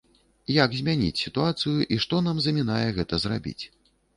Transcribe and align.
Як 0.53 0.71
змяніць 0.77 1.19
сітуацыю, 1.25 1.75
і 1.97 1.99
што 2.07 2.23
нам 2.29 2.43
замінае 2.49 2.85
гэта 2.97 3.23
зрабіць? 3.27 3.59